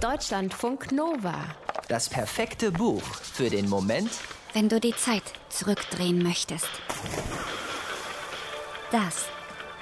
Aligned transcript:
Deutschlandfunk 0.00 0.92
Nova. 0.92 1.34
Das 1.88 2.08
perfekte 2.08 2.70
Buch 2.70 3.02
für 3.02 3.50
den 3.50 3.68
Moment, 3.68 4.10
wenn 4.52 4.68
du 4.68 4.78
die 4.78 4.94
Zeit 4.94 5.24
zurückdrehen 5.48 6.22
möchtest. 6.22 6.68
Das 8.92 9.26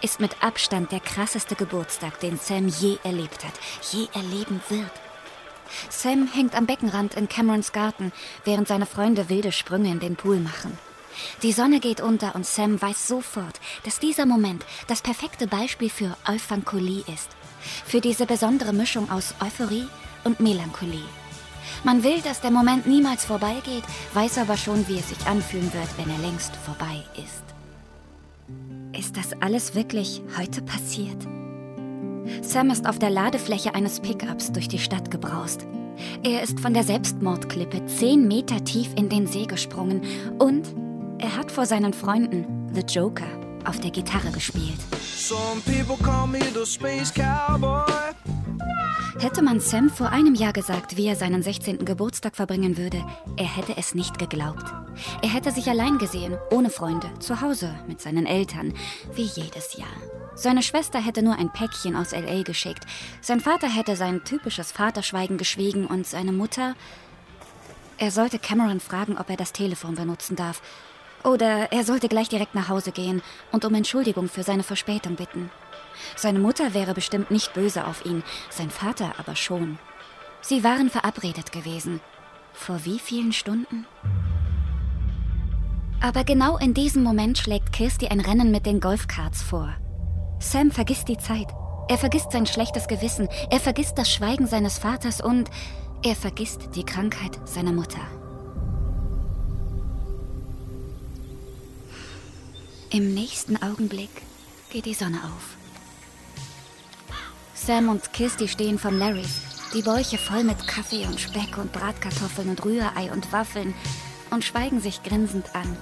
ist 0.00 0.18
mit 0.18 0.42
Abstand 0.42 0.90
der 0.90 1.00
krasseste 1.00 1.54
Geburtstag, 1.54 2.18
den 2.20 2.38
Sam 2.38 2.68
je 2.68 2.96
erlebt 3.04 3.44
hat, 3.44 3.52
je 3.92 4.08
erleben 4.14 4.62
wird. 4.70 4.90
Sam 5.90 6.26
hängt 6.32 6.54
am 6.54 6.64
Beckenrand 6.64 7.14
in 7.14 7.28
Camerons 7.28 7.72
Garten, 7.72 8.10
während 8.46 8.68
seine 8.68 8.86
Freunde 8.86 9.28
wilde 9.28 9.52
Sprünge 9.52 9.90
in 9.90 10.00
den 10.00 10.16
Pool 10.16 10.40
machen. 10.40 10.78
Die 11.42 11.52
Sonne 11.52 11.78
geht 11.78 12.00
unter 12.00 12.34
und 12.34 12.46
Sam 12.46 12.80
weiß 12.80 13.06
sofort, 13.06 13.60
dass 13.84 14.00
dieser 14.00 14.24
Moment 14.24 14.64
das 14.86 15.02
perfekte 15.02 15.46
Beispiel 15.46 15.90
für 15.90 16.16
Euphankolie 16.26 17.04
ist. 17.12 17.28
Für 17.84 18.00
diese 18.00 18.26
besondere 18.26 18.72
Mischung 18.72 19.10
aus 19.10 19.34
Euphorie 19.40 19.86
und 20.26 20.40
Melancholie. 20.40 21.08
Man 21.84 22.02
will, 22.02 22.20
dass 22.20 22.40
der 22.40 22.50
Moment 22.50 22.86
niemals 22.86 23.24
vorbeigeht, 23.24 23.84
weiß 24.12 24.38
aber 24.38 24.56
schon, 24.56 24.86
wie 24.88 24.98
es 24.98 25.08
sich 25.08 25.26
anfühlen 25.26 25.72
wird, 25.72 25.88
wenn 25.96 26.10
er 26.10 26.18
längst 26.18 26.54
vorbei 26.56 27.02
ist. 27.16 27.44
Ist 28.98 29.16
das 29.16 29.40
alles 29.40 29.74
wirklich 29.74 30.22
heute 30.36 30.62
passiert? 30.62 31.16
Sam 32.42 32.70
ist 32.70 32.88
auf 32.88 32.98
der 32.98 33.10
Ladefläche 33.10 33.74
eines 33.74 34.00
Pickups 34.00 34.52
durch 34.52 34.68
die 34.68 34.78
Stadt 34.78 35.10
gebraust. 35.10 35.66
Er 36.22 36.42
ist 36.42 36.60
von 36.60 36.74
der 36.74 36.82
Selbstmordklippe 36.82 37.86
zehn 37.86 38.26
Meter 38.26 38.64
tief 38.64 38.90
in 38.96 39.08
den 39.08 39.26
See 39.26 39.46
gesprungen 39.46 40.02
und 40.38 40.66
er 41.18 41.36
hat 41.36 41.50
vor 41.50 41.66
seinen 41.66 41.94
Freunden 41.94 42.70
The 42.74 42.82
Joker 42.82 43.28
auf 43.64 43.80
der 43.80 43.90
Gitarre 43.90 44.30
gespielt. 44.30 44.78
Hätte 49.18 49.40
man 49.40 49.60
Sam 49.60 49.88
vor 49.88 50.10
einem 50.10 50.34
Jahr 50.34 50.52
gesagt, 50.52 50.98
wie 50.98 51.06
er 51.06 51.16
seinen 51.16 51.42
16. 51.42 51.86
Geburtstag 51.86 52.36
verbringen 52.36 52.76
würde, 52.76 53.02
er 53.38 53.46
hätte 53.46 53.74
es 53.78 53.94
nicht 53.94 54.18
geglaubt. 54.18 54.64
Er 55.22 55.32
hätte 55.32 55.52
sich 55.52 55.68
allein 55.68 55.96
gesehen, 55.96 56.36
ohne 56.50 56.68
Freunde, 56.68 57.08
zu 57.18 57.40
Hause 57.40 57.74
mit 57.88 57.98
seinen 58.02 58.26
Eltern, 58.26 58.74
wie 59.14 59.22
jedes 59.22 59.78
Jahr. 59.78 59.88
Seine 60.34 60.62
Schwester 60.62 61.02
hätte 61.02 61.22
nur 61.22 61.38
ein 61.38 61.50
Päckchen 61.50 61.96
aus 61.96 62.12
LA 62.12 62.42
geschickt. 62.42 62.84
Sein 63.22 63.40
Vater 63.40 63.68
hätte 63.68 63.96
sein 63.96 64.22
typisches 64.22 64.70
Vaterschweigen 64.70 65.38
geschwiegen 65.38 65.86
und 65.86 66.06
seine 66.06 66.32
Mutter. 66.32 66.74
Er 67.96 68.10
sollte 68.10 68.38
Cameron 68.38 68.80
fragen, 68.80 69.16
ob 69.16 69.30
er 69.30 69.38
das 69.38 69.54
Telefon 69.54 69.94
benutzen 69.94 70.36
darf. 70.36 70.60
Oder 71.24 71.72
er 71.72 71.84
sollte 71.84 72.08
gleich 72.08 72.28
direkt 72.28 72.54
nach 72.54 72.68
Hause 72.68 72.92
gehen 72.92 73.22
und 73.50 73.64
um 73.64 73.74
Entschuldigung 73.74 74.28
für 74.28 74.42
seine 74.42 74.62
Verspätung 74.62 75.16
bitten. 75.16 75.50
Seine 76.16 76.38
Mutter 76.38 76.74
wäre 76.74 76.94
bestimmt 76.94 77.30
nicht 77.30 77.54
böse 77.54 77.86
auf 77.86 78.04
ihn, 78.04 78.22
sein 78.50 78.70
Vater 78.70 79.14
aber 79.18 79.36
schon. 79.36 79.78
Sie 80.40 80.62
waren 80.64 80.90
verabredet 80.90 81.52
gewesen. 81.52 82.00
Vor 82.52 82.84
wie 82.84 82.98
vielen 82.98 83.32
Stunden? 83.32 83.86
Aber 86.00 86.24
genau 86.24 86.56
in 86.56 86.74
diesem 86.74 87.02
Moment 87.02 87.38
schlägt 87.38 87.72
Kirsty 87.72 88.08
ein 88.08 88.20
Rennen 88.20 88.50
mit 88.50 88.66
den 88.66 88.80
Golfkarts 88.80 89.42
vor. 89.42 89.74
Sam 90.38 90.70
vergisst 90.70 91.08
die 91.08 91.18
Zeit. 91.18 91.48
Er 91.88 91.98
vergisst 91.98 92.32
sein 92.32 92.46
schlechtes 92.46 92.88
Gewissen. 92.88 93.28
Er 93.50 93.60
vergisst 93.60 93.98
das 93.98 94.12
Schweigen 94.12 94.46
seines 94.46 94.78
Vaters 94.78 95.20
und 95.20 95.50
er 96.02 96.14
vergisst 96.14 96.68
die 96.74 96.84
Krankheit 96.84 97.38
seiner 97.44 97.72
Mutter. 97.72 98.00
Im 102.90 103.14
nächsten 103.14 103.60
Augenblick 103.62 104.10
geht 104.70 104.86
die 104.86 104.94
Sonne 104.94 105.18
auf. 105.24 105.56
Sam 107.66 107.88
und 107.88 108.12
Kirsty 108.12 108.46
stehen 108.46 108.78
von 108.78 108.96
Larrys, 108.96 109.40
die 109.74 109.82
Bäuche 109.82 110.18
voll 110.18 110.44
mit 110.44 110.68
Kaffee 110.68 111.04
und 111.04 111.18
Speck 111.18 111.58
und 111.58 111.72
Bratkartoffeln 111.72 112.48
und 112.48 112.64
Rührei 112.64 113.10
und 113.10 113.32
Waffeln 113.32 113.74
und 114.30 114.44
schweigen 114.44 114.80
sich 114.80 115.02
grinsend 115.02 115.52
an. 115.52 115.76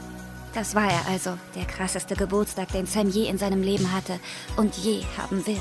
Das 0.55 0.75
war 0.75 0.91
er 0.91 1.07
also, 1.09 1.37
der 1.55 1.67
krasseste 1.67 2.17
Geburtstag, 2.17 2.73
den 2.73 2.87
Sam 2.87 3.11
je 3.11 3.29
in 3.29 3.37
seinem 3.37 3.61
Leben 3.61 3.93
hatte 3.93 4.19
und 4.57 4.75
je 4.77 5.03
haben 5.19 5.47
wird. 5.47 5.61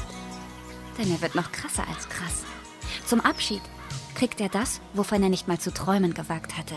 Denn 0.97 1.11
er 1.11 1.21
wird 1.21 1.35
noch 1.35 1.51
krasser 1.51 1.85
als 1.89 2.07
krass. 2.07 2.45
Zum 3.05 3.19
Abschied 3.19 3.61
kriegt 4.15 4.39
er 4.39 4.47
das, 4.47 4.79
wovon 4.93 5.23
er 5.23 5.29
nicht 5.29 5.49
mal 5.49 5.59
zu 5.59 5.73
träumen 5.73 6.13
gewagt 6.13 6.57
hatte. 6.57 6.75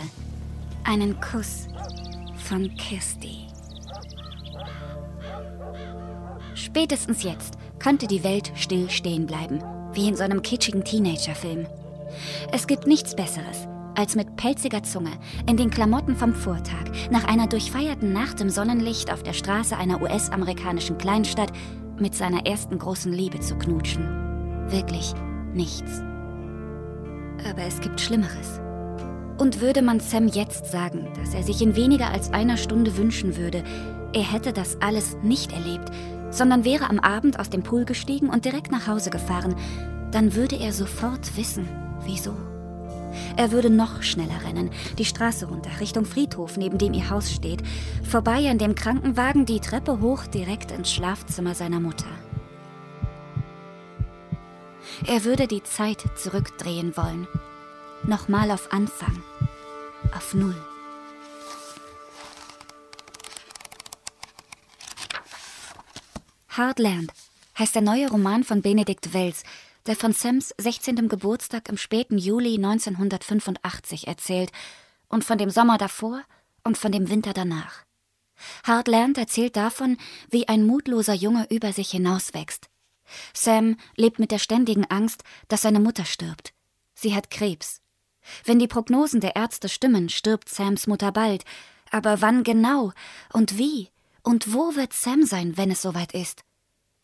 Einen 0.82 1.20
Kuss 1.20 1.68
von 2.48 2.74
Kirsty. 2.74 3.46
Spätestens 6.56 7.22
jetzt 7.22 7.56
könnte 7.86 8.08
die 8.08 8.24
Welt 8.24 8.50
still 8.56 8.90
stehen 8.90 9.26
bleiben, 9.26 9.62
wie 9.92 10.08
in 10.08 10.16
so 10.16 10.24
einem 10.24 10.42
kitschigen 10.42 10.82
Teenagerfilm. 10.82 11.68
Es 12.50 12.66
gibt 12.66 12.88
nichts 12.88 13.14
Besseres, 13.14 13.68
als 13.94 14.16
mit 14.16 14.34
pelziger 14.34 14.82
Zunge 14.82 15.12
in 15.48 15.56
den 15.56 15.70
Klamotten 15.70 16.16
vom 16.16 16.34
Vortag 16.34 16.90
nach 17.12 17.28
einer 17.28 17.46
durchfeierten 17.46 18.12
Nacht 18.12 18.40
im 18.40 18.50
Sonnenlicht 18.50 19.12
auf 19.12 19.22
der 19.22 19.34
Straße 19.34 19.76
einer 19.76 20.02
US-amerikanischen 20.02 20.98
Kleinstadt 20.98 21.52
mit 21.96 22.16
seiner 22.16 22.44
ersten 22.44 22.76
großen 22.76 23.12
Liebe 23.12 23.38
zu 23.38 23.54
knutschen. 23.54 24.02
Wirklich 24.68 25.14
nichts. 25.54 26.02
Aber 27.48 27.62
es 27.68 27.80
gibt 27.80 28.00
Schlimmeres. 28.00 28.58
Und 29.38 29.60
würde 29.60 29.82
man 29.82 30.00
Sam 30.00 30.26
jetzt 30.26 30.72
sagen, 30.72 31.06
dass 31.20 31.34
er 31.34 31.44
sich 31.44 31.62
in 31.62 31.76
weniger 31.76 32.10
als 32.10 32.32
einer 32.32 32.56
Stunde 32.56 32.96
wünschen 32.96 33.36
würde, 33.36 33.62
er 34.12 34.32
hätte 34.32 34.52
das 34.52 34.80
alles 34.80 35.16
nicht 35.22 35.52
erlebt, 35.52 35.92
sondern 36.30 36.64
wäre 36.64 36.88
am 36.90 36.98
Abend 36.98 37.38
aus 37.38 37.50
dem 37.50 37.62
Pool 37.62 37.84
gestiegen 37.84 38.28
und 38.28 38.44
direkt 38.44 38.70
nach 38.70 38.86
Hause 38.86 39.10
gefahren, 39.10 39.54
dann 40.10 40.34
würde 40.34 40.56
er 40.56 40.72
sofort 40.72 41.36
wissen, 41.36 41.68
wieso. 42.04 42.34
Er 43.36 43.50
würde 43.50 43.70
noch 43.70 44.02
schneller 44.02 44.42
rennen, 44.44 44.70
die 44.98 45.04
Straße 45.04 45.46
runter, 45.46 45.70
Richtung 45.80 46.04
Friedhof, 46.04 46.56
neben 46.56 46.78
dem 46.78 46.92
ihr 46.92 47.10
Haus 47.10 47.32
steht, 47.32 47.62
vorbei 48.02 48.48
an 48.50 48.58
dem 48.58 48.74
Krankenwagen, 48.74 49.46
die 49.46 49.60
Treppe 49.60 50.00
hoch 50.00 50.26
direkt 50.26 50.70
ins 50.70 50.92
Schlafzimmer 50.92 51.54
seiner 51.54 51.80
Mutter. 51.80 52.06
Er 55.06 55.24
würde 55.24 55.46
die 55.46 55.62
Zeit 55.62 56.04
zurückdrehen 56.16 56.96
wollen. 56.96 57.26
Nochmal 58.04 58.50
auf 58.50 58.72
Anfang. 58.72 59.22
Auf 60.14 60.34
Null. 60.34 60.56
Hardland 66.56 67.12
heißt 67.58 67.74
der 67.74 67.82
neue 67.82 68.08
Roman 68.08 68.42
von 68.42 68.62
Benedikt 68.62 69.12
Wells, 69.12 69.42
der 69.84 69.94
von 69.94 70.12
Sams 70.12 70.54
16. 70.56 71.08
Geburtstag 71.08 71.68
im 71.68 71.76
späten 71.76 72.16
Juli 72.16 72.54
1985 72.54 74.06
erzählt 74.06 74.52
und 75.08 75.22
von 75.22 75.36
dem 75.36 75.50
Sommer 75.50 75.76
davor 75.76 76.22
und 76.64 76.78
von 76.78 76.92
dem 76.92 77.10
Winter 77.10 77.34
danach. 77.34 77.84
Hardland 78.64 79.18
erzählt 79.18 79.56
davon, 79.56 79.98
wie 80.30 80.48
ein 80.48 80.66
mutloser 80.66 81.14
Junge 81.14 81.46
über 81.50 81.74
sich 81.74 81.90
hinauswächst. 81.90 82.68
Sam 83.34 83.76
lebt 83.96 84.18
mit 84.18 84.30
der 84.30 84.38
ständigen 84.38 84.86
Angst, 84.86 85.24
dass 85.48 85.62
seine 85.62 85.80
Mutter 85.80 86.06
stirbt. 86.06 86.54
Sie 86.94 87.14
hat 87.14 87.30
Krebs. 87.30 87.82
Wenn 88.44 88.58
die 88.58 88.68
Prognosen 88.68 89.20
der 89.20 89.36
Ärzte 89.36 89.68
stimmen, 89.68 90.08
stirbt 90.08 90.48
Sams 90.48 90.86
Mutter 90.86 91.12
bald. 91.12 91.44
Aber 91.90 92.20
wann 92.22 92.44
genau 92.44 92.92
und 93.32 93.58
wie 93.58 93.90
und 94.26 94.52
wo 94.52 94.74
wird 94.74 94.92
Sam 94.92 95.24
sein, 95.24 95.56
wenn 95.56 95.70
es 95.70 95.80
soweit 95.80 96.12
ist? 96.12 96.42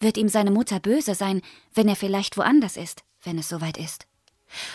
Wird 0.00 0.16
ihm 0.16 0.28
seine 0.28 0.50
Mutter 0.50 0.80
böse 0.80 1.14
sein, 1.14 1.40
wenn 1.72 1.86
er 1.86 1.94
vielleicht 1.94 2.36
woanders 2.36 2.76
ist, 2.76 3.04
wenn 3.22 3.38
es 3.38 3.48
soweit 3.48 3.76
ist? 3.78 4.08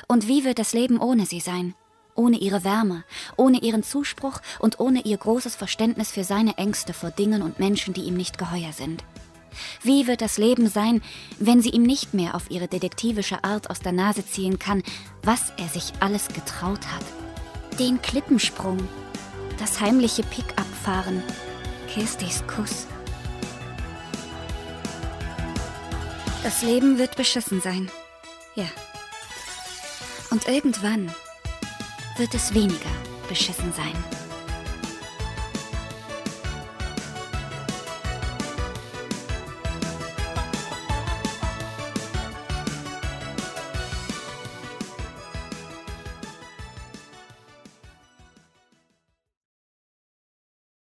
Und 0.08 0.30
wie 0.30 0.46
wird 0.46 0.58
das 0.58 0.72
Leben 0.72 0.98
ohne 0.98 1.26
sie 1.26 1.42
sein? 1.42 1.76
Ohne 2.16 2.38
ihre 2.38 2.64
Wärme, 2.64 3.04
ohne 3.36 3.60
ihren 3.60 3.84
Zuspruch 3.84 4.40
und 4.60 4.80
ohne 4.80 5.02
ihr 5.02 5.18
großes 5.18 5.56
Verständnis 5.56 6.12
für 6.12 6.24
seine 6.24 6.58
Ängste 6.58 6.94
vor 6.94 7.12
Dingen 7.12 7.42
und 7.42 7.60
Menschen, 7.60 7.94
die 7.94 8.04
ihm 8.04 8.16
nicht 8.16 8.38
geheuer 8.38 8.72
sind. 8.72 9.04
Wie 9.84 10.08
wird 10.08 10.22
das 10.22 10.38
Leben 10.38 10.70
sein, 10.70 11.02
wenn 11.40 11.62
sie 11.62 11.72
ihm 11.72 11.84
nicht 11.84 12.14
mehr 12.14 12.34
auf 12.34 12.50
ihre 12.50 12.70
detektivische 12.70 13.44
Art 13.44 13.70
aus 13.70 13.82
der 13.82 13.92
Nase 13.92 14.26
ziehen 14.26 14.58
kann, 14.58 14.84
was 15.22 15.52
er 15.58 15.68
sich 15.68 15.92
alles 16.00 16.30
getraut 16.30 16.88
hat? 16.88 17.04
Den 17.78 18.02
Klippensprung, 18.02 18.80
das 19.60 19.82
heimliche 19.82 20.24
Pick-up-Fahren, 20.24 21.22
Kirstys 21.88 22.44
Kuss. 22.48 22.88
Das 26.44 26.62
Leben 26.62 26.98
wird 26.98 27.16
beschissen 27.16 27.62
sein. 27.62 27.90
Ja. 28.56 28.68
Und 30.30 30.48
irgendwann 30.48 31.14
wird 32.18 32.34
es 32.34 32.54
weniger 32.54 32.90
beschissen 33.28 33.74
sein. 33.74 34.27